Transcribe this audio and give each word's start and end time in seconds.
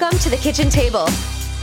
Welcome 0.00 0.20
to 0.20 0.30
the 0.30 0.36
kitchen 0.36 0.70
table, 0.70 1.08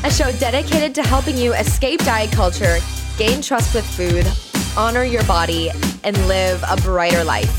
a 0.04 0.12
show 0.12 0.30
dedicated 0.40 0.94
to 0.96 1.04
helping 1.04 1.38
you 1.38 1.54
escape 1.54 2.02
diet 2.02 2.34
culture, 2.34 2.80
gain 3.18 3.42
trust 3.42 3.74
with 3.74 3.86
food, 3.86 4.28
honor 4.78 5.06
your 5.06 5.24
body, 5.24 5.72
and 6.04 6.18
live 6.28 6.62
a 6.70 6.76
brighter 6.82 7.24
life. 7.24 7.50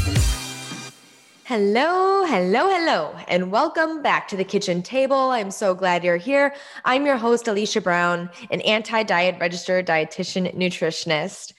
Hello, 1.45 2.27
hello, 2.27 2.69
hello, 2.69 3.17
and 3.27 3.50
welcome 3.50 4.02
back 4.02 4.29
to 4.29 4.36
the 4.36 4.45
kitchen 4.45 4.82
table. 4.82 5.16
I'm 5.16 5.50
so 5.50 5.75
glad 5.75 6.04
you're 6.04 6.18
here. 6.18 6.54
I'm 6.84 7.06
your 7.06 7.16
host, 7.16 7.48
Alicia 7.48 7.80
Brown, 7.80 8.29
an 8.50 8.61
anti 8.61 9.02
diet 9.02 9.36
registered 9.40 9.86
dietitian 9.86 10.54
nutritionist. 10.54 11.54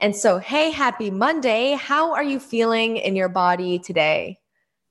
And 0.00 0.16
so, 0.16 0.38
hey, 0.38 0.70
happy 0.70 1.10
Monday. 1.10 1.72
How 1.72 2.14
are 2.14 2.24
you 2.24 2.40
feeling 2.40 2.96
in 2.96 3.16
your 3.16 3.28
body 3.28 3.78
today? 3.78 4.38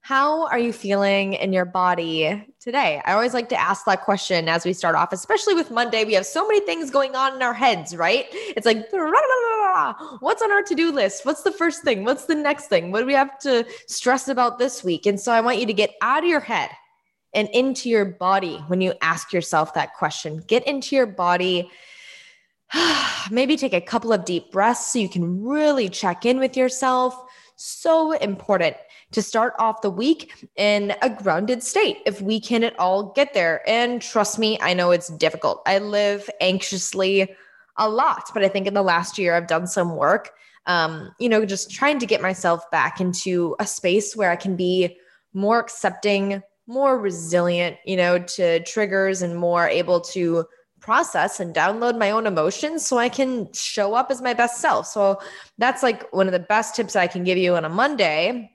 How 0.02 0.45
are 0.50 0.59
you 0.59 0.71
feeling 0.71 1.34
in 1.34 1.52
your 1.52 1.66
body 1.66 2.45
today? 2.62 3.02
I 3.06 3.14
always 3.14 3.34
like 3.34 3.50
to 3.50 3.60
ask 3.60 3.86
that 3.86 4.04
question 4.04 4.48
as 4.48 4.66
we 4.66 4.74
start 4.74 4.96
off, 4.96 5.12
especially 5.12 5.56
with 5.56 5.72
Monday. 5.72 6.06
We 6.06 6.14
have 6.14 6.28
so 6.28 6.48
many 6.48 6.60
things 6.60 6.92
going 6.92 7.16
on 7.16 7.36
in 7.36 7.42
our 7.42 7.56
heads, 7.56 7.96
right? 7.96 8.28
It's 8.32 8.68
like, 8.68 8.88
what's 8.92 10.42
on 10.44 10.52
our 10.52 10.62
to 10.62 10.76
do 10.76 10.92
list? 10.92 11.26
What's 11.26 11.42
the 11.42 11.52
first 11.52 11.82
thing? 11.82 12.04
What's 12.04 12.26
the 12.26 12.36
next 12.36 12.68
thing? 12.68 12.92
What 12.92 13.00
do 13.00 13.08
we 13.08 13.14
have 13.14 13.40
to 13.40 13.66
stress 13.88 14.28
about 14.28 14.60
this 14.60 14.84
week? 14.84 15.08
And 15.08 15.20
so 15.20 15.32
I 15.32 15.42
want 15.42 15.58
you 15.58 15.66
to 15.66 15.74
get 15.74 15.96
out 16.02 16.24
of 16.24 16.30
your 16.30 16.40
head 16.40 16.70
and 17.34 17.50
into 17.50 17.90
your 17.90 18.06
body 18.06 18.58
when 18.68 18.80
you 18.80 18.94
ask 19.02 19.34
yourself 19.34 19.73
that 19.73 19.96
question. 19.96 20.44
Get 20.46 20.68
into 20.68 20.96
your 20.96 21.08
body. 21.08 21.72
Maybe 23.32 23.58
take 23.58 23.73
a 23.73 23.82
couple 23.82 24.14
of 24.14 24.23
deep 24.23 24.52
breaths 24.52 24.94
so 24.94 25.00
you 25.00 25.09
can 25.09 25.44
really 25.44 25.90
check 25.90 26.28
in 26.28 26.38
with 26.38 26.56
yourself. 26.56 27.20
So 27.56 28.12
important 28.12 28.76
to 29.12 29.22
start 29.22 29.54
off 29.60 29.82
the 29.82 29.90
week 29.90 30.48
in 30.56 30.94
a 31.02 31.10
grounded 31.10 31.64
state 31.64 31.98
if 32.06 32.22
we 32.22 32.40
can 32.40 32.64
at 32.64 32.78
all 32.80 33.12
get 33.14 33.34
there. 33.34 33.62
And 33.68 34.02
trust 34.02 34.40
me, 34.40 34.58
I 34.62 34.73
know 34.73 34.92
it's 34.92 35.09
difficult. 35.09 35.62
I 35.66 35.80
live 35.80 36.30
anxiously 36.40 37.34
a 37.78 37.90
lot, 37.90 38.30
but 38.34 38.44
I 38.44 38.48
think 38.48 38.68
in 38.68 38.73
the 38.73 38.81
last 38.81 39.18
year 39.18 39.36
I've 39.36 39.48
done 39.48 39.68
some 39.68 39.95
work, 39.95 40.31
um, 40.66 41.14
you 41.20 41.30
know, 41.30 41.45
just 41.45 41.72
trying 41.72 42.00
to 42.00 42.06
get 42.06 42.22
myself 42.22 42.70
back 42.72 43.02
into 43.02 43.56
a 43.59 43.66
space 43.66 44.16
where 44.16 44.31
I 44.31 44.36
can 44.36 44.56
be 44.56 44.98
more 45.34 45.59
accepting, 45.59 46.42
more 46.68 47.00
resilient, 47.00 47.78
you 47.86 47.98
know, 47.98 48.20
to 48.20 48.64
triggers 48.64 49.22
and 49.22 49.36
more 49.36 49.68
able 49.68 50.02
to 50.02 50.46
process 50.80 51.40
and 51.40 51.56
download 51.56 51.98
my 51.98 52.12
own 52.12 52.25
emotions 52.25 52.86
so 52.86 52.98
I 52.98 53.08
can 53.08 53.52
show 53.53 53.94
up 53.94 54.09
as 54.09 54.22
my 54.22 54.34
best 54.34 54.59
self. 54.59 54.88
So 54.88 55.20
that's 55.58 55.84
like 55.84 56.12
one 56.12 56.28
of 56.28 56.34
the 56.34 56.40
best 56.40 56.75
tips 56.75 56.96
I 56.96 57.08
can 57.08 57.23
give 57.23 57.38
you 57.38 57.56
on 57.56 57.66
a 57.66 57.70
Monday 57.70 58.52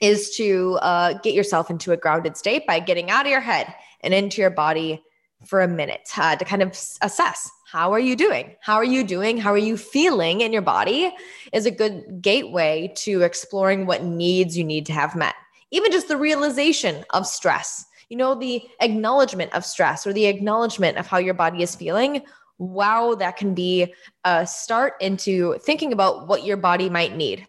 is 0.00 0.34
to 0.36 0.78
uh, 0.82 1.14
get 1.22 1.34
yourself 1.34 1.70
into 1.70 1.92
a 1.92 1.96
grounded 1.96 2.36
state 2.36 2.66
by 2.66 2.80
getting 2.80 3.10
out 3.10 3.26
of 3.26 3.30
your 3.30 3.40
head 3.40 3.74
and 4.02 4.14
into 4.14 4.40
your 4.40 4.50
body 4.50 5.02
for 5.46 5.60
a 5.62 5.68
minute 5.68 6.08
uh, 6.16 6.36
to 6.36 6.44
kind 6.44 6.62
of 6.62 6.70
assess 7.02 7.50
how 7.66 7.92
are 7.92 8.00
you 8.00 8.16
doing? 8.16 8.56
How 8.60 8.74
are 8.74 8.84
you 8.84 9.04
doing? 9.04 9.38
How 9.38 9.52
are 9.52 9.58
you 9.58 9.76
feeling 9.76 10.40
in 10.40 10.52
your 10.52 10.60
body 10.60 11.14
is 11.52 11.66
a 11.66 11.70
good 11.70 12.20
gateway 12.20 12.92
to 12.96 13.22
exploring 13.22 13.86
what 13.86 14.02
needs 14.02 14.58
you 14.58 14.64
need 14.64 14.86
to 14.86 14.92
have 14.92 15.14
met. 15.14 15.36
Even 15.70 15.92
just 15.92 16.08
the 16.08 16.16
realization 16.16 17.04
of 17.10 17.28
stress 17.28 17.86
you 18.10 18.16
know 18.16 18.34
the 18.34 18.62
acknowledgement 18.80 19.54
of 19.54 19.64
stress 19.64 20.06
or 20.06 20.12
the 20.12 20.26
acknowledgement 20.26 20.98
of 20.98 21.06
how 21.06 21.18
your 21.18 21.34
body 21.34 21.62
is 21.62 21.74
feeling. 21.74 22.22
Wow 22.58 23.14
that 23.14 23.36
can 23.38 23.54
be 23.54 23.94
a 24.24 24.46
start 24.46 24.94
into 25.00 25.56
thinking 25.60 25.92
about 25.92 26.28
what 26.28 26.44
your 26.44 26.58
body 26.58 26.90
might 26.90 27.16
need. 27.16 27.46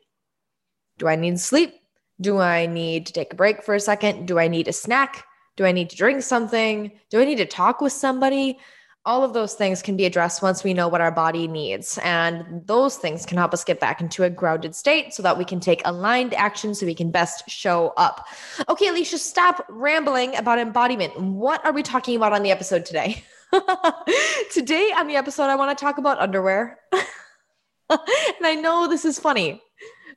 Do 1.00 1.08
i 1.08 1.16
need 1.16 1.40
sleep 1.40 1.74
do 2.22 2.38
I 2.38 2.68
need 2.68 3.08
to 3.08 3.14
take 3.14 3.34
a 3.34 3.36
break 3.36 3.64
for 3.64 3.74
a 3.74 3.80
second? 3.80 4.28
Do 4.28 4.40
I 4.40 4.48
need 4.48 4.68
a 4.68 4.74
snack? 4.74 5.26
Do 5.58 5.66
I 5.66 5.72
need 5.72 5.90
to 5.90 5.98
drink 5.98 6.22
something? 6.22 6.92
Do 7.10 7.20
I 7.20 7.26
need 7.26 7.38
to 7.38 7.46
talk 7.46 7.82
with 7.82 7.92
somebody? 7.92 8.60
All 9.04 9.24
of 9.24 9.34
those 9.34 9.56
things 9.56 9.82
can 9.82 9.98
be 9.98 10.06
addressed 10.06 10.44
once 10.44 10.64
we 10.64 10.76
know 10.76 10.88
what 10.88 11.02
our 11.02 11.12
body 11.12 11.48
needs. 11.48 11.98
And 12.04 12.62
those 12.68 12.98
things 12.98 13.26
can 13.26 13.40
help 13.40 13.52
us 13.52 13.64
get 13.64 13.80
back 13.80 14.00
into 14.00 14.24
a 14.24 14.30
grounded 14.30 14.76
state 14.76 15.16
so 15.16 15.24
that 15.24 15.40
we 15.40 15.44
can 15.44 15.60
take 15.60 15.82
aligned 15.86 16.36
action 16.36 16.76
so 16.76 16.86
we 16.86 16.94
can 16.94 17.10
best 17.10 17.50
show 17.50 17.94
up. 17.98 18.28
Okay, 18.70 18.88
Alicia, 18.88 19.18
stop 19.18 19.66
rambling 19.70 20.36
about 20.36 20.60
embodiment. 20.60 21.20
What 21.20 21.66
are 21.66 21.74
we 21.74 21.82
talking 21.82 22.16
about 22.16 22.32
on 22.32 22.44
the 22.44 22.52
episode 22.52 22.86
today? 22.86 23.24
today 24.52 24.92
on 24.96 25.08
the 25.08 25.16
episode, 25.16 25.46
I 25.46 25.56
want 25.56 25.76
to 25.76 25.84
talk 25.84 25.98
about 25.98 26.20
underwear. 26.20 26.78
and 26.94 28.00
I 28.44 28.54
know 28.54 28.88
this 28.88 29.04
is 29.04 29.18
funny 29.18 29.64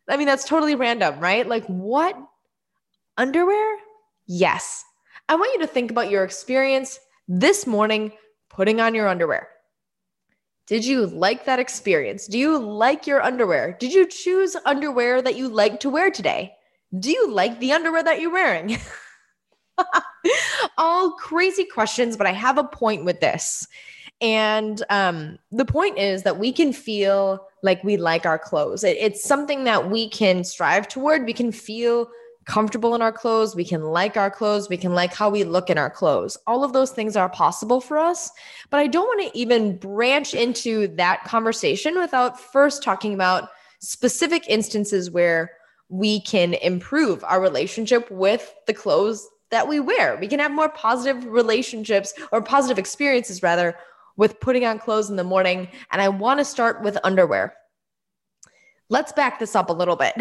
I 0.08 0.16
mean, 0.16 0.26
that's 0.26 0.44
totally 0.44 0.74
random, 0.74 1.18
right? 1.18 1.46
Like, 1.46 1.64
what? 1.66 2.16
Underwear? 3.16 3.76
Yes. 4.26 4.84
I 5.28 5.36
want 5.36 5.54
you 5.54 5.60
to 5.60 5.66
think 5.66 5.90
about 5.90 6.10
your 6.10 6.24
experience 6.24 6.98
this 7.28 7.66
morning 7.66 8.12
putting 8.50 8.80
on 8.80 8.94
your 8.94 9.08
underwear. 9.08 9.48
Did 10.66 10.84
you 10.84 11.06
like 11.06 11.44
that 11.44 11.58
experience? 11.58 12.26
Do 12.26 12.38
you 12.38 12.58
like 12.58 13.06
your 13.06 13.22
underwear? 13.22 13.76
Did 13.78 13.92
you 13.92 14.06
choose 14.06 14.56
underwear 14.64 15.20
that 15.20 15.36
you 15.36 15.48
like 15.48 15.80
to 15.80 15.90
wear 15.90 16.10
today? 16.10 16.52
Do 16.98 17.10
you 17.10 17.30
like 17.30 17.60
the 17.60 17.72
underwear 17.72 18.02
that 18.02 18.20
you're 18.20 18.32
wearing? 18.32 18.78
All 20.78 21.12
crazy 21.12 21.64
questions, 21.64 22.16
but 22.16 22.26
I 22.26 22.32
have 22.32 22.56
a 22.56 22.64
point 22.64 23.04
with 23.04 23.20
this. 23.20 23.66
And 24.24 24.82
um, 24.88 25.38
the 25.52 25.66
point 25.66 25.98
is 25.98 26.22
that 26.22 26.38
we 26.38 26.50
can 26.50 26.72
feel 26.72 27.46
like 27.62 27.84
we 27.84 27.98
like 27.98 28.24
our 28.24 28.38
clothes. 28.38 28.82
It, 28.82 28.96
it's 28.98 29.22
something 29.22 29.64
that 29.64 29.90
we 29.90 30.08
can 30.08 30.44
strive 30.44 30.88
toward. 30.88 31.26
We 31.26 31.34
can 31.34 31.52
feel 31.52 32.08
comfortable 32.46 32.94
in 32.94 33.02
our 33.02 33.12
clothes. 33.12 33.54
We 33.54 33.66
can 33.66 33.82
like 33.82 34.16
our 34.16 34.30
clothes. 34.30 34.70
We 34.70 34.78
can 34.78 34.94
like 34.94 35.12
how 35.12 35.28
we 35.28 35.44
look 35.44 35.68
in 35.68 35.76
our 35.76 35.90
clothes. 35.90 36.38
All 36.46 36.64
of 36.64 36.72
those 36.72 36.90
things 36.90 37.16
are 37.16 37.28
possible 37.28 37.82
for 37.82 37.98
us. 37.98 38.30
But 38.70 38.80
I 38.80 38.86
don't 38.86 39.06
want 39.06 39.30
to 39.30 39.38
even 39.38 39.76
branch 39.76 40.32
into 40.32 40.88
that 40.96 41.24
conversation 41.24 41.98
without 41.98 42.40
first 42.40 42.82
talking 42.82 43.12
about 43.12 43.50
specific 43.80 44.48
instances 44.48 45.10
where 45.10 45.52
we 45.90 46.22
can 46.22 46.54
improve 46.54 47.22
our 47.24 47.42
relationship 47.42 48.10
with 48.10 48.54
the 48.66 48.72
clothes 48.72 49.28
that 49.50 49.68
we 49.68 49.80
wear. 49.80 50.16
We 50.18 50.28
can 50.28 50.40
have 50.40 50.50
more 50.50 50.70
positive 50.70 51.26
relationships 51.26 52.14
or 52.32 52.40
positive 52.40 52.78
experiences, 52.78 53.42
rather, 53.42 53.76
with 54.16 54.40
putting 54.40 54.64
on 54.64 54.78
clothes 54.78 55.10
in 55.10 55.16
the 55.16 55.24
morning. 55.24 55.68
And 55.90 56.00
I 56.00 56.08
want 56.08 56.38
to 56.38 56.44
start 56.44 56.82
with 56.82 56.98
underwear. 57.04 57.54
Let's 58.90 59.12
back 59.12 59.38
this 59.38 59.56
up 59.56 59.70
a 59.70 59.72
little 59.72 59.96
bit. 59.96 60.14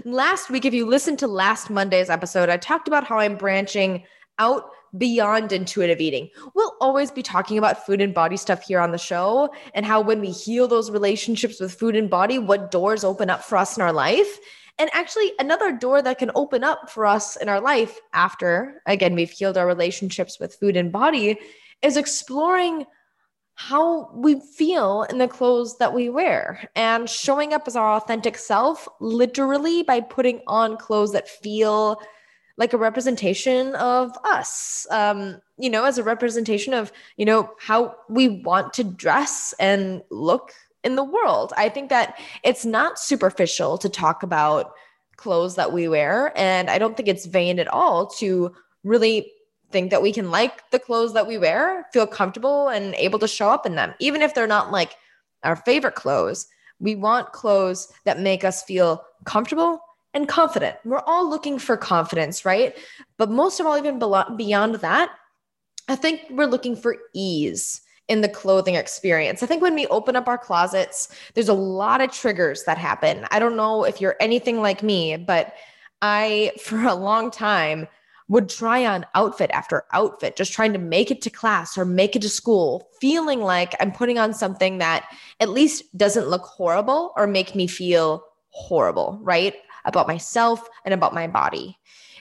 last 0.04 0.50
week, 0.50 0.64
if 0.64 0.72
you 0.72 0.86
listened 0.86 1.18
to 1.20 1.26
last 1.26 1.70
Monday's 1.70 2.10
episode, 2.10 2.48
I 2.48 2.56
talked 2.56 2.88
about 2.88 3.04
how 3.04 3.18
I'm 3.18 3.36
branching 3.36 4.04
out 4.38 4.70
beyond 4.96 5.52
intuitive 5.52 6.00
eating. 6.00 6.28
We'll 6.54 6.72
always 6.80 7.10
be 7.10 7.22
talking 7.22 7.58
about 7.58 7.86
food 7.86 8.00
and 8.00 8.12
body 8.12 8.36
stuff 8.36 8.62
here 8.66 8.80
on 8.80 8.90
the 8.90 8.98
show 8.98 9.52
and 9.74 9.86
how 9.86 10.00
when 10.00 10.20
we 10.20 10.30
heal 10.30 10.66
those 10.66 10.90
relationships 10.90 11.60
with 11.60 11.74
food 11.74 11.94
and 11.94 12.10
body, 12.10 12.38
what 12.38 12.70
doors 12.70 13.04
open 13.04 13.30
up 13.30 13.44
for 13.44 13.56
us 13.56 13.76
in 13.76 13.82
our 13.82 13.92
life. 13.92 14.38
And 14.78 14.90
actually, 14.94 15.32
another 15.38 15.72
door 15.72 16.00
that 16.00 16.18
can 16.18 16.30
open 16.34 16.64
up 16.64 16.90
for 16.90 17.04
us 17.04 17.36
in 17.36 17.48
our 17.48 17.60
life 17.60 18.00
after, 18.14 18.82
again, 18.86 19.14
we've 19.14 19.30
healed 19.30 19.58
our 19.58 19.66
relationships 19.66 20.40
with 20.40 20.54
food 20.54 20.76
and 20.76 20.90
body 20.90 21.38
is 21.82 21.96
exploring 21.96 22.86
how 23.62 24.10
we 24.14 24.40
feel 24.40 25.02
in 25.10 25.18
the 25.18 25.28
clothes 25.28 25.76
that 25.76 25.92
we 25.92 26.08
wear 26.08 26.66
and 26.74 27.10
showing 27.10 27.52
up 27.52 27.68
as 27.68 27.76
our 27.76 27.96
authentic 27.96 28.38
self, 28.38 28.88
literally 29.00 29.82
by 29.82 30.00
putting 30.00 30.40
on 30.46 30.78
clothes 30.78 31.12
that 31.12 31.28
feel 31.28 32.00
like 32.56 32.72
a 32.72 32.78
representation 32.78 33.74
of 33.74 34.16
us, 34.24 34.86
um, 34.90 35.42
you 35.58 35.68
know, 35.68 35.84
as 35.84 35.98
a 35.98 36.02
representation 36.02 36.72
of, 36.72 36.90
you 37.18 37.26
know, 37.26 37.50
how 37.58 37.94
we 38.08 38.28
want 38.28 38.72
to 38.72 38.82
dress 38.82 39.52
and 39.60 40.00
look 40.10 40.54
in 40.82 40.96
the 40.96 41.04
world. 41.04 41.52
I 41.58 41.68
think 41.68 41.90
that 41.90 42.18
it's 42.42 42.64
not 42.64 42.98
superficial 42.98 43.76
to 43.76 43.90
talk 43.90 44.22
about 44.22 44.72
clothes 45.16 45.56
that 45.56 45.70
we 45.70 45.86
wear. 45.86 46.32
And 46.34 46.70
I 46.70 46.78
don't 46.78 46.96
think 46.96 47.10
it's 47.10 47.26
vain 47.26 47.58
at 47.58 47.68
all 47.68 48.06
to 48.20 48.54
really 48.84 49.30
think 49.70 49.90
that 49.90 50.02
we 50.02 50.12
can 50.12 50.30
like 50.30 50.70
the 50.70 50.78
clothes 50.78 51.14
that 51.14 51.26
we 51.26 51.38
wear, 51.38 51.86
feel 51.92 52.06
comfortable 52.06 52.68
and 52.68 52.94
able 52.94 53.18
to 53.18 53.28
show 53.28 53.48
up 53.48 53.66
in 53.66 53.74
them, 53.74 53.94
even 53.98 54.22
if 54.22 54.34
they're 54.34 54.46
not 54.46 54.70
like 54.70 54.96
our 55.42 55.56
favorite 55.56 55.94
clothes. 55.94 56.46
We 56.78 56.94
want 56.94 57.32
clothes 57.32 57.92
that 58.04 58.20
make 58.20 58.44
us 58.44 58.62
feel 58.62 59.04
comfortable 59.24 59.80
and 60.14 60.28
confident. 60.28 60.76
We're 60.84 61.00
all 61.00 61.28
looking 61.28 61.58
for 61.58 61.76
confidence, 61.76 62.44
right? 62.44 62.76
But 63.16 63.30
most 63.30 63.60
of 63.60 63.66
all, 63.66 63.76
even 63.76 63.98
beyond 64.36 64.76
that, 64.76 65.10
I 65.88 65.96
think 65.96 66.22
we're 66.30 66.46
looking 66.46 66.76
for 66.76 66.96
ease 67.14 67.82
in 68.08 68.22
the 68.22 68.28
clothing 68.28 68.74
experience. 68.74 69.42
I 69.42 69.46
think 69.46 69.62
when 69.62 69.74
we 69.74 69.86
open 69.86 70.16
up 70.16 70.26
our 70.26 70.38
closets, 70.38 71.08
there's 71.34 71.48
a 71.48 71.54
lot 71.54 72.00
of 72.00 72.10
triggers 72.10 72.64
that 72.64 72.76
happen. 72.76 73.24
I 73.30 73.38
don't 73.38 73.56
know 73.56 73.84
if 73.84 74.00
you're 74.00 74.16
anything 74.20 74.60
like 74.60 74.82
me, 74.82 75.16
but 75.16 75.54
I, 76.02 76.52
for 76.60 76.82
a 76.82 76.94
long 76.94 77.30
time, 77.30 77.86
would 78.30 78.48
try 78.48 78.86
on 78.86 79.04
outfit 79.16 79.50
after 79.52 79.84
outfit, 79.92 80.36
just 80.36 80.52
trying 80.52 80.72
to 80.72 80.78
make 80.78 81.10
it 81.10 81.20
to 81.20 81.28
class 81.28 81.76
or 81.76 81.84
make 81.84 82.14
it 82.14 82.22
to 82.22 82.28
school, 82.28 82.88
feeling 83.00 83.40
like 83.40 83.74
I'm 83.80 83.90
putting 83.90 84.18
on 84.18 84.32
something 84.32 84.78
that 84.78 85.12
at 85.40 85.48
least 85.48 85.96
doesn't 85.98 86.28
look 86.28 86.42
horrible 86.42 87.12
or 87.16 87.26
make 87.26 87.56
me 87.56 87.66
feel 87.66 88.24
horrible, 88.50 89.18
right? 89.20 89.56
About 89.84 90.06
myself 90.06 90.68
and 90.84 90.94
about 90.94 91.12
my 91.12 91.26
body. 91.26 91.76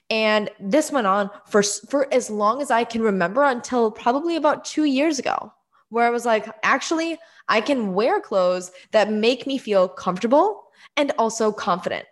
And 0.10 0.50
this 0.60 0.92
went 0.92 1.06
on 1.06 1.30
for, 1.48 1.62
for 1.62 2.12
as 2.12 2.32
long 2.32 2.60
as 2.64 2.72
I 2.72 2.86
can 2.86 3.04
remember 3.04 3.44
until 3.44 3.92
probably 3.92 4.36
about 4.36 4.66
two 4.66 4.86
years 4.86 5.20
ago, 5.20 5.54
where 5.90 6.08
I 6.08 6.10
was 6.10 6.26
like, 6.26 6.48
actually, 6.64 7.20
I 7.50 7.62
can 7.62 7.94
wear 7.94 8.20
clothes 8.20 8.72
that 8.94 9.12
make 9.12 9.46
me 9.46 9.60
feel 9.60 9.88
comfortable 9.88 10.64
and 10.98 11.12
also 11.20 11.52
confident. 11.52 12.08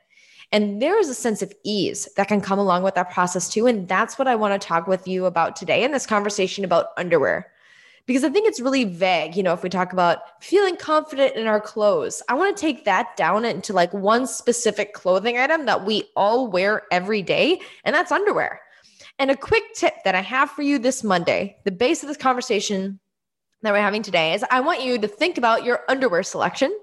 And 0.51 0.81
there 0.81 0.97
is 0.99 1.09
a 1.09 1.13
sense 1.13 1.41
of 1.41 1.53
ease 1.63 2.07
that 2.15 2.27
can 2.27 2.41
come 2.41 2.59
along 2.59 2.83
with 2.83 2.95
that 2.95 3.11
process 3.11 3.49
too. 3.49 3.67
And 3.67 3.87
that's 3.87 4.17
what 4.17 4.27
I 4.27 4.35
want 4.35 4.59
to 4.59 4.67
talk 4.67 4.87
with 4.87 5.07
you 5.07 5.25
about 5.25 5.55
today 5.55 5.83
in 5.83 5.91
this 5.91 6.05
conversation 6.05 6.63
about 6.63 6.87
underwear. 6.97 7.51
Because 8.05 8.23
I 8.23 8.29
think 8.29 8.47
it's 8.47 8.61
really 8.61 8.85
vague. 8.85 9.35
You 9.35 9.43
know, 9.43 9.51
if 9.51 9.63
we 9.63 9.69
talk 9.69 9.91
about 9.91 10.41
feeling 10.41 10.77
confident 10.77 11.35
in 11.35 11.45
our 11.45 11.59
clothes, 11.59 12.23
I 12.29 12.35
want 12.35 12.55
to 12.55 12.61
take 12.61 12.85
that 12.85 13.17
down 13.17 13.43
into 13.43 13.73
like 13.73 13.93
one 13.93 14.25
specific 14.25 14.93
clothing 14.93 15.37
item 15.37 15.65
that 15.65 15.85
we 15.85 16.05
all 16.15 16.47
wear 16.47 16.83
every 16.89 17.21
day, 17.21 17.59
and 17.83 17.93
that's 17.93 18.13
underwear. 18.13 18.61
And 19.19 19.29
a 19.29 19.35
quick 19.35 19.63
tip 19.73 19.95
that 20.05 20.15
I 20.15 20.21
have 20.21 20.49
for 20.51 20.61
you 20.61 20.79
this 20.79 21.03
Monday, 21.03 21.57
the 21.65 21.71
base 21.71 22.01
of 22.01 22.07
this 22.07 22.15
conversation 22.15 22.97
that 23.61 23.73
we're 23.73 23.81
having 23.81 24.03
today 24.03 24.33
is 24.33 24.45
I 24.49 24.61
want 24.61 24.83
you 24.83 24.97
to 24.99 25.07
think 25.07 25.37
about 25.37 25.65
your 25.65 25.81
underwear 25.89 26.23
selection 26.23 26.73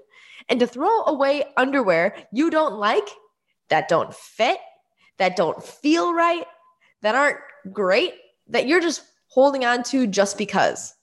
and 0.49 0.59
to 0.59 0.67
throw 0.67 1.05
away 1.05 1.45
underwear 1.57 2.15
you 2.31 2.51
don't 2.51 2.75
like 2.75 3.07
that 3.69 3.87
don't 3.87 4.13
fit, 4.13 4.59
that 5.17 5.35
don't 5.35 5.63
feel 5.63 6.13
right, 6.13 6.45
that 7.01 7.15
aren't 7.15 7.37
great, 7.71 8.13
that 8.47 8.67
you're 8.67 8.81
just 8.81 9.03
holding 9.27 9.65
on 9.65 9.83
to 9.83 10.07
just 10.07 10.37
because. 10.37 10.93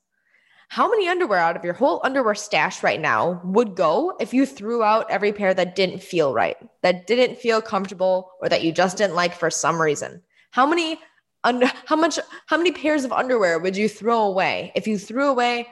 How 0.69 0.88
many 0.88 1.06
underwear 1.06 1.38
out 1.38 1.56
of 1.56 1.64
your 1.64 1.75
whole 1.75 2.00
underwear 2.03 2.35
stash 2.35 2.82
right 2.82 3.00
now 3.00 3.43
would 3.44 3.76
go 3.76 4.17
if 4.19 4.32
you 4.32 4.47
threw 4.47 4.82
out 4.82 5.11
every 5.11 5.31
pair 5.31 5.53
that 5.53 5.76
didn't 5.76 6.03
feel 6.03 6.32
right, 6.32 6.56
that 6.81 7.06
didn't 7.06 7.38
feel 7.38 7.61
comfortable, 7.61 8.31
or 8.41 8.49
that 8.49 8.62
you 8.62 8.73
just 8.73 8.97
didn't 8.97 9.14
like 9.14 9.35
for 9.35 9.50
some 9.50 9.81
reason? 9.81 10.23
How 10.50 10.67
many 10.67 10.99
how 11.44 11.97
much 11.97 12.19
how 12.47 12.56
many 12.56 12.73
pairs 12.73 13.05
of 13.05 13.12
underwear 13.12 13.59
would 13.59 13.76
you 13.76 13.88
throw 13.88 14.23
away 14.23 14.73
if 14.75 14.87
you 14.87 14.97
threw 14.97 15.29
away 15.29 15.67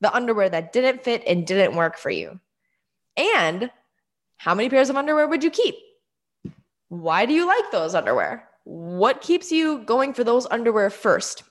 the 0.00 0.12
underwear 0.12 0.48
that 0.48 0.72
didn't 0.72 1.04
fit 1.04 1.22
and 1.26 1.46
didn't 1.46 1.76
work 1.76 1.96
for 1.96 2.10
you? 2.10 2.40
And 3.16 3.70
how 4.36 4.54
many 4.54 4.68
pairs 4.68 4.90
of 4.90 4.96
underwear 4.96 5.28
would 5.28 5.44
you 5.44 5.50
keep? 5.50 5.76
Why 6.90 7.24
do 7.24 7.32
you 7.32 7.46
like 7.46 7.70
those 7.70 7.94
underwear? 7.94 8.48
What 8.64 9.20
keeps 9.20 9.52
you 9.52 9.78
going 9.84 10.12
for 10.12 10.24
those 10.24 10.46
underwear 10.50 10.90
first? 10.90 11.44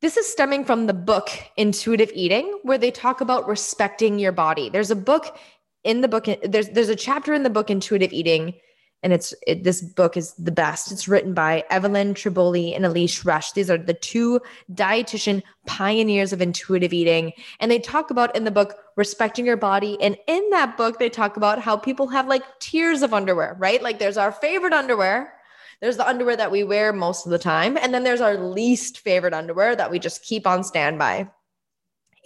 This 0.00 0.16
is 0.16 0.30
stemming 0.30 0.64
from 0.64 0.86
the 0.86 0.94
book 0.94 1.28
Intuitive 1.56 2.10
Eating, 2.14 2.60
where 2.62 2.78
they 2.78 2.92
talk 2.92 3.20
about 3.20 3.48
respecting 3.48 4.20
your 4.20 4.30
body. 4.30 4.70
There's 4.70 4.92
a 4.92 4.96
book 4.96 5.36
in 5.82 6.02
the 6.02 6.08
book, 6.08 6.26
there's, 6.44 6.68
there's 6.68 6.88
a 6.88 6.94
chapter 6.94 7.34
in 7.34 7.42
the 7.42 7.50
book 7.50 7.68
Intuitive 7.68 8.12
Eating 8.12 8.54
and 9.02 9.12
it's 9.12 9.32
it, 9.46 9.64
this 9.64 9.80
book 9.80 10.16
is 10.16 10.34
the 10.34 10.52
best. 10.52 10.92
It's 10.92 11.08
written 11.08 11.32
by 11.32 11.64
Evelyn 11.70 12.14
Tribole 12.14 12.74
and 12.74 12.84
Elyse 12.84 13.24
Resch. 13.24 13.54
These 13.54 13.70
are 13.70 13.78
the 13.78 13.94
two 13.94 14.40
dietitian 14.72 15.42
pioneers 15.66 16.32
of 16.32 16.42
intuitive 16.42 16.92
eating, 16.92 17.32
and 17.60 17.70
they 17.70 17.78
talk 17.78 18.10
about 18.10 18.34
in 18.36 18.44
the 18.44 18.50
book 18.50 18.76
respecting 18.96 19.46
your 19.46 19.56
body. 19.56 19.96
And 20.00 20.16
in 20.26 20.48
that 20.50 20.76
book, 20.76 20.98
they 20.98 21.08
talk 21.08 21.36
about 21.36 21.60
how 21.60 21.76
people 21.76 22.08
have 22.08 22.28
like 22.28 22.42
tiers 22.60 23.02
of 23.02 23.14
underwear, 23.14 23.56
right? 23.58 23.82
Like 23.82 23.98
there's 23.98 24.18
our 24.18 24.32
favorite 24.32 24.72
underwear. 24.72 25.34
There's 25.80 25.96
the 25.96 26.06
underwear 26.06 26.36
that 26.36 26.50
we 26.50 26.62
wear 26.62 26.92
most 26.92 27.24
of 27.24 27.32
the 27.32 27.38
time, 27.38 27.78
and 27.78 27.94
then 27.94 28.04
there's 28.04 28.20
our 28.20 28.36
least 28.36 28.98
favorite 28.98 29.32
underwear 29.32 29.74
that 29.76 29.90
we 29.90 29.98
just 29.98 30.22
keep 30.22 30.46
on 30.46 30.62
standby. 30.62 31.30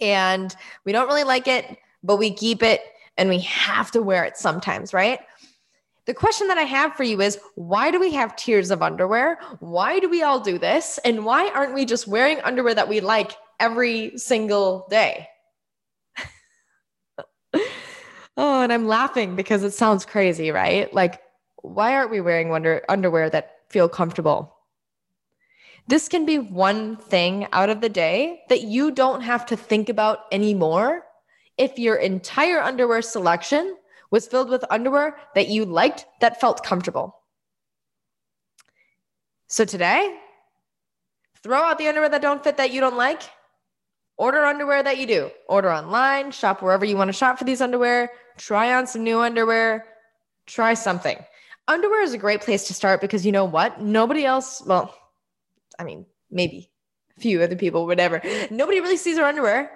And 0.01 0.53
we 0.83 0.91
don't 0.91 1.07
really 1.07 1.23
like 1.23 1.47
it, 1.47 1.77
but 2.03 2.17
we 2.17 2.33
keep 2.33 2.61
it 2.61 2.81
and 3.17 3.29
we 3.29 3.39
have 3.39 3.91
to 3.91 4.01
wear 4.01 4.25
it 4.25 4.37
sometimes, 4.37 4.93
right? 4.93 5.19
The 6.05 6.13
question 6.13 6.47
that 6.47 6.57
I 6.57 6.63
have 6.63 6.95
for 6.95 7.03
you 7.03 7.19
is 7.21 7.39
why 7.55 7.89
do 7.89 7.99
we 7.99 8.13
have 8.13 8.35
tiers 8.35 8.69
of 8.69 8.83
underwear? 8.83 9.39
Why 9.59 9.99
do 9.99 10.07
we 10.07 10.21
all 10.21 10.39
do 10.39 10.59
this? 10.59 10.99
And 11.03 11.25
why 11.25 11.49
aren't 11.49 11.73
we 11.73 11.85
just 11.85 12.07
wearing 12.07 12.39
underwear 12.41 12.75
that 12.75 12.89
we 12.89 12.99
like 12.99 13.31
every 13.59 14.17
single 14.17 14.85
day? 14.89 15.27
oh, 18.37 18.61
and 18.61 18.71
I'm 18.71 18.87
laughing 18.87 19.35
because 19.35 19.63
it 19.63 19.71
sounds 19.71 20.05
crazy, 20.05 20.51
right? 20.51 20.93
Like, 20.93 21.21
why 21.63 21.95
aren't 21.95 22.11
we 22.11 22.21
wearing 22.21 22.53
under- 22.53 22.83
underwear 22.87 23.31
that 23.31 23.55
feel 23.69 23.89
comfortable? 23.89 24.55
This 25.87 26.07
can 26.07 26.25
be 26.25 26.37
one 26.37 26.97
thing 26.97 27.47
out 27.51 27.69
of 27.69 27.81
the 27.81 27.89
day 27.89 28.41
that 28.49 28.61
you 28.61 28.91
don't 28.91 29.21
have 29.21 29.45
to 29.47 29.57
think 29.57 29.89
about 29.89 30.25
anymore 30.31 31.03
if 31.57 31.79
your 31.79 31.95
entire 31.95 32.59
underwear 32.61 33.01
selection 33.01 33.75
was 34.15 34.27
filled 34.27 34.49
with 34.49 34.63
underwear 34.69 35.17
that 35.35 35.49
you 35.49 35.65
liked 35.65 36.05
that 36.21 36.39
felt 36.39 36.63
comfortable. 36.63 37.13
So 39.47 39.65
today, 39.65 40.17
throw 41.43 41.59
out 41.59 41.77
the 41.77 41.89
underwear 41.89 42.07
that 42.07 42.21
don't 42.21 42.41
fit 42.41 42.55
that 42.55 42.71
you 42.71 42.79
don't 42.79 42.95
like. 42.95 43.23
Order 44.17 44.45
underwear 44.45 44.81
that 44.81 44.97
you 44.99 45.05
do. 45.05 45.31
Order 45.49 45.69
online, 45.69 46.31
shop 46.31 46.61
wherever 46.61 46.85
you 46.85 46.95
want 46.95 47.09
to 47.09 47.13
shop 47.13 47.37
for 47.37 47.43
these 47.43 47.59
underwear, 47.59 48.09
try 48.37 48.73
on 48.73 48.87
some 48.87 49.03
new 49.03 49.19
underwear, 49.19 49.85
try 50.47 50.73
something. 50.75 51.17
Underwear 51.67 52.01
is 52.03 52.13
a 52.13 52.17
great 52.17 52.39
place 52.39 52.67
to 52.67 52.73
start 52.73 53.01
because 53.01 53.25
you 53.25 53.33
know 53.33 53.43
what? 53.43 53.81
Nobody 53.81 54.23
else, 54.23 54.63
well, 54.65 54.95
I 55.77 55.83
mean, 55.83 56.05
maybe 56.31 56.71
a 57.17 57.19
few 57.19 57.41
other 57.41 57.57
people, 57.57 57.85
whatever. 57.85 58.21
Nobody 58.49 58.79
really 58.79 58.95
sees 58.95 59.17
our 59.17 59.25
underwear. 59.25 59.71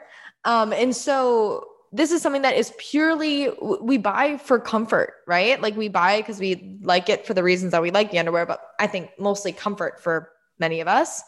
Um, 0.45 0.71
and 0.71 0.95
so 0.95 1.65
this 1.91 2.11
is 2.11 2.21
something 2.21 2.43
that 2.43 2.55
is 2.55 2.73
purely 2.77 3.49
we 3.81 3.97
buy 3.97 4.37
for 4.37 4.59
comfort, 4.59 5.13
right? 5.25 5.59
Like 5.61 5.75
we 5.75 5.87
buy 5.87 6.21
because 6.21 6.39
we 6.39 6.77
like 6.81 7.09
it 7.09 7.25
for 7.25 7.33
the 7.33 7.43
reasons 7.43 7.71
that 7.71 7.81
we 7.81 7.91
like 7.91 8.11
the 8.11 8.19
underwear, 8.19 8.45
but 8.45 8.61
I 8.79 8.87
think 8.87 9.09
mostly 9.17 9.51
comfort 9.51 10.01
for 10.01 10.29
many 10.59 10.81
of 10.81 10.87
us. 10.87 11.23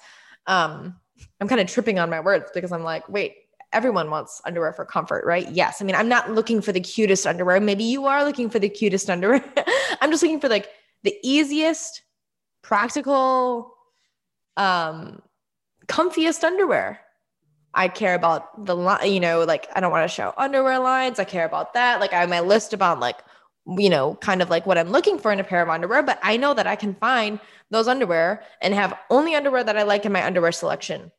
Um, 0.45 0.95
I'm 1.39 1.47
kind 1.47 1.61
of 1.61 1.67
tripping 1.67 1.99
on 1.99 2.09
my 2.09 2.19
words 2.19 2.51
because 2.53 2.71
I'm 2.71 2.83
like, 2.83 3.07
wait, 3.09 3.35
everyone 3.73 4.09
wants 4.09 4.41
underwear 4.45 4.73
for 4.73 4.85
comfort, 4.85 5.25
right? 5.25 5.49
Yes. 5.49 5.81
I 5.81 5.85
mean, 5.85 5.95
I'm 5.95 6.09
not 6.09 6.31
looking 6.31 6.61
for 6.61 6.71
the 6.71 6.79
cutest 6.79 7.25
underwear. 7.25 7.59
Maybe 7.59 7.83
you 7.83 8.05
are 8.05 8.23
looking 8.23 8.49
for 8.49 8.59
the 8.59 8.69
cutest 8.69 9.09
underwear. 9.09 9.43
I'm 10.01 10.11
just 10.11 10.21
looking 10.21 10.39
for 10.39 10.49
like 10.49 10.69
the 11.03 11.15
easiest, 11.23 12.03
practical, 12.61 13.73
um, 14.57 15.21
comfiest 15.87 16.43
underwear 16.43 16.99
I 17.73 17.87
care 17.87 18.15
about 18.15 18.65
the 18.65 18.75
line, 18.75 19.11
you 19.11 19.19
know, 19.19 19.43
like 19.43 19.67
I 19.75 19.79
don't 19.79 19.91
want 19.91 20.09
to 20.09 20.13
show 20.13 20.33
underwear 20.37 20.79
lines. 20.79 21.19
I 21.19 21.23
care 21.23 21.45
about 21.45 21.73
that. 21.73 21.99
Like 21.99 22.13
I 22.13 22.19
have 22.19 22.29
my 22.29 22.41
list 22.41 22.73
about 22.73 22.99
like, 22.99 23.17
you 23.77 23.89
know, 23.89 24.15
kind 24.15 24.41
of 24.41 24.49
like 24.49 24.65
what 24.65 24.77
I'm 24.77 24.89
looking 24.89 25.17
for 25.17 25.31
in 25.31 25.39
a 25.39 25.43
pair 25.43 25.61
of 25.61 25.69
underwear, 25.69 26.03
but 26.03 26.19
I 26.21 26.37
know 26.37 26.53
that 26.53 26.67
I 26.67 26.75
can 26.75 26.95
find 26.95 27.39
those 27.69 27.87
underwear 27.87 28.43
and 28.61 28.73
have 28.73 28.97
only 29.09 29.35
underwear 29.35 29.63
that 29.63 29.77
I 29.77 29.83
like 29.83 30.05
in 30.05 30.11
my 30.11 30.25
underwear 30.25 30.51
selection. 30.51 31.11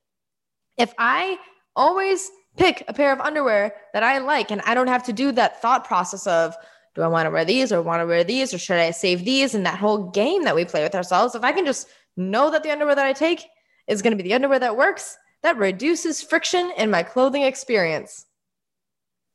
If 0.77 0.93
I 0.99 1.39
always 1.75 2.31
pick 2.57 2.85
a 2.87 2.93
pair 2.93 3.13
of 3.13 3.21
underwear 3.21 3.75
that 3.95 4.03
I 4.03 4.19
like 4.19 4.51
and 4.51 4.61
I 4.63 4.75
don't 4.75 4.89
have 4.89 5.05
to 5.05 5.13
do 5.13 5.33
that 5.33 5.63
thought 5.63 5.87
process 5.87 6.27
of, 6.27 6.55
do 6.95 7.01
I 7.01 7.07
want 7.07 7.27
to 7.27 7.31
wear 7.31 7.47
these 7.47 7.73
or 7.73 7.81
want 7.81 8.03
to 8.03 8.07
wear 8.07 8.25
these 8.25 8.53
or 8.53 8.59
should 8.59 8.77
I 8.77 8.91
save 8.91 9.25
these? 9.25 9.55
And 9.55 9.65
that 9.65 9.79
whole 9.79 10.11
game 10.11 10.45
that 10.45 10.55
we 10.55 10.67
play 10.67 10.83
with 10.83 10.95
ourselves, 10.95 11.35
if 11.35 11.43
I 11.43 11.53
can 11.53 11.65
just 11.65 11.89
know 12.19 12.51
that 12.51 12.63
the 12.63 12.71
underwear 12.71 12.95
that 12.95 13.07
I 13.07 13.15
take 13.15 13.47
is 13.89 14.03
going 14.03 14.17
to 14.17 14.23
be 14.23 14.29
the 14.29 14.35
underwear 14.35 14.59
that 14.59 14.77
works, 14.77 15.17
that 15.43 15.59
reduces 15.59 16.23
friction 16.23 16.73
in 16.77 16.91
my 16.91 17.03
clothing 17.03 17.43
experience. 17.43 18.27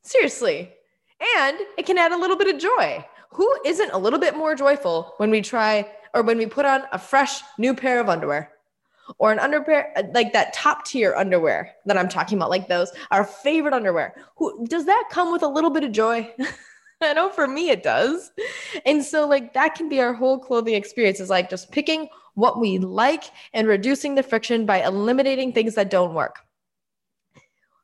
Seriously. 0.02 0.72
And 1.36 1.58
it 1.76 1.86
can 1.86 1.98
add 1.98 2.12
a 2.12 2.18
little 2.18 2.36
bit 2.36 2.54
of 2.54 2.60
joy. 2.60 3.04
Who 3.30 3.54
isn't 3.64 3.92
a 3.92 3.98
little 3.98 4.18
bit 4.18 4.36
more 4.36 4.54
joyful 4.54 5.14
when 5.18 5.30
we 5.30 5.40
try 5.40 5.90
or 6.14 6.22
when 6.22 6.38
we 6.38 6.46
put 6.46 6.64
on 6.64 6.82
a 6.92 6.98
fresh 6.98 7.42
new 7.58 7.74
pair 7.74 8.00
of 8.00 8.08
underwear? 8.08 8.52
Or 9.18 9.32
an 9.32 9.38
underwear 9.38 9.94
like 10.12 10.32
that 10.34 10.52
top 10.52 10.84
tier 10.84 11.14
underwear 11.14 11.72
that 11.86 11.96
I'm 11.96 12.08
talking 12.08 12.36
about, 12.36 12.50
like 12.50 12.68
those, 12.68 12.92
our 13.10 13.24
favorite 13.24 13.72
underwear. 13.72 14.14
Who 14.36 14.66
does 14.66 14.84
that 14.84 15.08
come 15.10 15.32
with 15.32 15.42
a 15.42 15.48
little 15.48 15.70
bit 15.70 15.84
of 15.84 15.92
joy? 15.92 16.30
I 17.00 17.12
know 17.12 17.30
for 17.30 17.46
me 17.46 17.70
it 17.70 17.82
does. 17.82 18.32
And 18.84 19.04
so, 19.04 19.26
like, 19.26 19.54
that 19.54 19.74
can 19.76 19.88
be 19.88 20.00
our 20.00 20.12
whole 20.12 20.38
clothing 20.38 20.74
experience 20.74 21.20
is 21.20 21.30
like 21.30 21.48
just 21.48 21.70
picking 21.70 22.08
what 22.38 22.60
we 22.60 22.78
like 22.78 23.24
and 23.52 23.66
reducing 23.66 24.14
the 24.14 24.22
friction 24.22 24.64
by 24.64 24.80
eliminating 24.80 25.52
things 25.52 25.74
that 25.74 25.90
don't 25.90 26.14
work. 26.14 26.36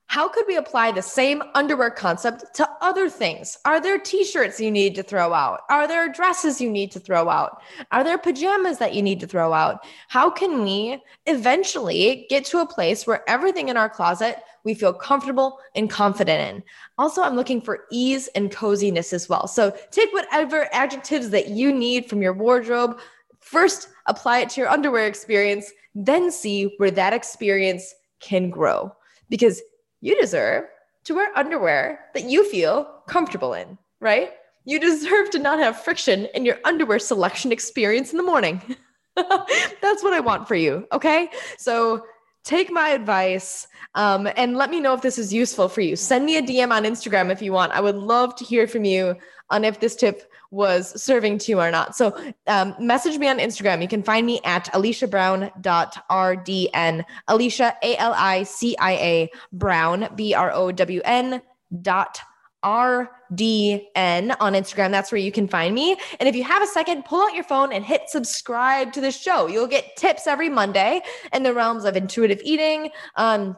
How 0.06 0.28
could 0.28 0.44
we 0.46 0.56
apply 0.56 0.92
the 0.92 1.02
same 1.02 1.42
underwear 1.54 1.90
concept 1.90 2.54
to 2.54 2.68
other 2.80 3.11
things? 3.11 3.58
Are 3.64 3.80
there 3.80 3.99
t 3.99 4.23
shirts 4.23 4.61
you 4.61 4.70
need 4.70 4.94
to 4.94 5.02
throw 5.02 5.32
out? 5.32 5.62
Are 5.70 5.88
there 5.88 6.08
dresses 6.08 6.61
you 6.61 6.70
need 6.70 6.92
to 6.92 7.00
throw 7.00 7.28
out? 7.28 7.62
Are 7.90 8.04
there 8.04 8.16
pajamas 8.16 8.78
that 8.78 8.94
you 8.94 9.02
need 9.02 9.18
to 9.20 9.26
throw 9.26 9.52
out? 9.52 9.84
How 10.06 10.30
can 10.30 10.62
we 10.62 11.02
eventually 11.26 12.26
get 12.30 12.44
to 12.44 12.61
a 12.61 12.66
place 12.66 13.08
where 13.08 13.28
everything 13.28 13.70
in 13.70 13.76
our 13.76 13.88
closet 13.88 14.37
we 14.62 14.75
feel 14.75 14.92
comfortable 14.92 15.58
and 15.75 15.90
confident 15.90 16.56
in? 16.56 16.62
Also, 16.96 17.20
I'm 17.20 17.34
looking 17.34 17.61
for 17.61 17.87
ease 17.90 18.28
and 18.37 18.52
coziness 18.52 19.12
as 19.12 19.28
well. 19.28 19.49
So 19.49 19.76
take 19.90 20.12
whatever 20.12 20.68
adjectives 20.73 21.30
that 21.30 21.49
you 21.49 21.73
need 21.73 22.08
from 22.08 22.23
your 22.23 22.34
wardrobe, 22.34 23.00
First, 23.45 23.89
apply 24.07 24.39
it 24.39 24.49
to 24.51 24.63
your 24.63 24.71
underwear 24.71 25.07
experience, 25.07 25.71
then 25.95 26.31
see 26.31 26.75
where 26.79 26.91
that 26.91 27.13
experience 27.13 27.95
can 28.19 28.49
grow 28.49 28.91
because 29.29 29.61
you 30.01 30.19
deserve 30.19 30.65
to 31.05 31.15
wear 31.15 31.31
underwear 31.37 32.01
that 32.15 32.25
you 32.25 32.49
feel 32.51 33.03
comfortable 33.07 33.53
in, 33.53 33.77
right? 34.01 34.33
You 34.65 34.81
deserve 34.81 35.29
to 35.31 35.39
not 35.39 35.59
have 35.59 35.79
friction 35.79 36.27
in 36.35 36.47
your 36.47 36.59
underwear 36.65 36.99
selection 36.99 37.53
experience 37.53 38.13
in 38.13 38.17
the 38.17 38.23
morning. 38.23 38.63
That's 39.15 40.03
what 40.03 40.15
I 40.15 40.21
want 40.21 40.49
for 40.49 40.55
you. 40.55 40.89
Okay. 40.91 41.29
So 41.59 42.07
take 42.45 42.71
my 42.71 42.91
advice 42.91 43.67
um, 43.95 44.29
and 44.37 44.57
let 44.57 44.71
me 44.71 44.81
know 44.81 44.95
if 44.95 45.03
this 45.03 45.19
is 45.19 45.33
useful 45.33 45.69
for 45.69 45.81
you. 45.81 45.97
Send 45.97 46.27
me 46.27 46.37
a 46.37 46.43
DM 46.43 46.71
on 46.71 46.85
Instagram 46.85 47.33
if 47.33 47.43
you 47.43 47.53
want. 47.53 47.73
I 47.73 47.81
would 47.81 47.97
love 47.97 48.37
to 48.37 48.45
hear 48.45 48.69
from 48.69 48.85
you 48.85 49.17
on 49.51 49.65
if 49.65 49.81
this 49.81 49.97
tip 49.97 50.31
was 50.51 51.03
serving 51.03 51.39
to 51.39 51.51
you 51.51 51.59
or 51.61 51.71
not. 51.71 51.97
So 51.97 52.15
um, 52.47 52.75
message 52.79 53.19
me 53.19 53.29
on 53.29 53.39
Instagram. 53.39 53.81
You 53.83 53.89
can 53.89 54.03
find 54.03 54.27
me 54.27 54.41
at 54.45 54.67
aliciabrown.rdn. 54.73 57.05
Alicia, 57.29 57.77
A 57.83 57.97
L 57.97 58.15
I 58.17 58.43
C 58.45 58.77
I 58.79 58.93
A, 58.93 59.31
Brown, 59.53 60.09
B 60.15 60.33
R 60.35 60.53
O 60.53 60.71
W 60.71 61.01
N 61.05 61.43
dot 61.83 62.21
RDN 62.64 64.37
on 64.40 64.54
Instagram. 64.54 64.90
That's 64.90 65.12
where 65.12 65.21
you 65.21 65.30
can 65.30 65.47
find 65.47 65.75
me. 65.75 65.97
And 66.18 66.28
if 66.28 66.35
you 66.35 66.44
have 66.44 66.62
a 66.62 66.66
second, 66.66 67.04
pull 67.04 67.21
out 67.21 67.35
your 67.35 67.44
phone 67.44 67.73
and 67.73 67.85
hit 67.85 68.02
subscribe 68.09 68.92
to 68.94 69.00
the 69.00 69.12
show. 69.12 69.47
You'll 69.47 69.66
get 69.66 69.97
tips 69.97 70.26
every 70.26 70.49
Monday 70.49 71.02
in 71.33 71.42
the 71.42 71.52
realms 71.52 71.85
of 71.85 71.97
intuitive 71.97 72.40
eating, 72.44 72.90
um, 73.16 73.56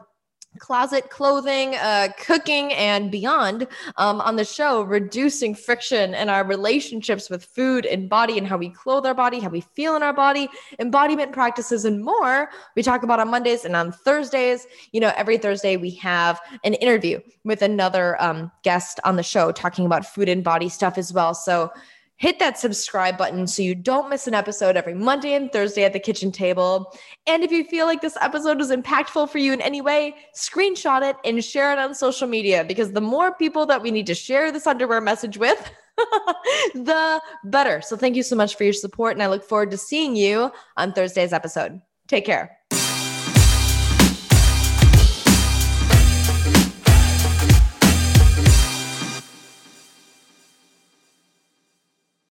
closet 0.59 1.09
clothing, 1.09 1.75
uh, 1.75 2.09
cooking, 2.19 2.73
and 2.73 3.11
beyond 3.11 3.67
um, 3.97 4.21
on 4.21 4.35
the 4.35 4.45
show, 4.45 4.81
reducing 4.81 5.55
friction 5.55 6.13
in 6.13 6.29
our 6.29 6.43
relationships 6.43 7.29
with 7.29 7.45
food 7.45 7.85
and 7.85 8.09
body 8.09 8.37
and 8.37 8.47
how 8.47 8.57
we 8.57 8.69
clothe 8.69 9.05
our 9.05 9.13
body, 9.13 9.39
how 9.39 9.49
we 9.49 9.61
feel 9.61 9.95
in 9.95 10.03
our 10.03 10.13
body, 10.13 10.49
embodiment 10.79 11.31
practices, 11.31 11.85
and 11.85 12.03
more. 12.03 12.49
We 12.75 12.83
talk 12.83 13.03
about 13.03 13.19
on 13.19 13.29
Mondays 13.29 13.65
and 13.65 13.75
on 13.75 13.91
Thursdays. 13.91 14.67
You 14.91 15.01
know, 15.01 15.13
every 15.15 15.37
Thursday 15.37 15.77
we 15.77 15.91
have 15.91 16.39
an 16.63 16.73
interview 16.75 17.19
with 17.43 17.61
another 17.61 18.21
um, 18.21 18.51
guest 18.63 18.99
on 19.03 19.15
the 19.15 19.23
show 19.23 19.51
talking 19.51 19.85
about 19.85 20.05
food 20.05 20.29
and 20.29 20.43
body 20.43 20.69
stuff 20.69 20.97
as 20.97 21.13
well. 21.13 21.33
So, 21.33 21.71
hit 22.17 22.39
that 22.39 22.57
subscribe 22.57 23.17
button 23.17 23.47
so 23.47 23.61
you 23.61 23.75
don't 23.75 24.09
miss 24.09 24.27
an 24.27 24.33
episode 24.33 24.75
every 24.75 24.93
Monday 24.93 25.33
and 25.33 25.51
Thursday 25.51 25.83
at 25.83 25.93
the 25.93 25.99
kitchen 25.99 26.31
table. 26.31 26.93
And 27.27 27.43
if 27.43 27.51
you 27.51 27.63
feel 27.63 27.85
like 27.85 28.01
this 28.01 28.17
episode 28.19 28.57
was 28.57 28.71
impactful 28.71 29.29
for 29.29 29.37
you 29.37 29.53
in 29.53 29.61
any 29.61 29.81
way, 29.81 30.15
screenshot 30.35 31.07
it 31.07 31.15
and 31.23 31.43
share 31.43 31.71
it 31.71 31.79
on 31.79 31.93
social 31.93 32.27
media 32.27 32.63
because 32.63 32.91
the 32.91 33.01
more 33.01 33.33
people 33.35 33.65
that 33.67 33.81
we 33.81 33.91
need 33.91 34.07
to 34.07 34.15
share 34.15 34.51
this 34.51 34.67
underwear 34.67 34.99
message 34.99 35.37
with, 35.37 35.71
the 36.73 37.21
better. 37.43 37.81
So 37.81 37.95
thank 37.95 38.15
you 38.15 38.23
so 38.23 38.35
much 38.35 38.55
for 38.55 38.63
your 38.63 38.73
support. 38.73 39.13
And 39.13 39.21
I 39.21 39.27
look 39.27 39.43
forward 39.43 39.71
to 39.71 39.77
seeing 39.77 40.15
you 40.15 40.51
on 40.75 40.93
Thursday's 40.93 41.33
episode. 41.33 41.81
Take 42.07 42.25
care. 42.25 42.56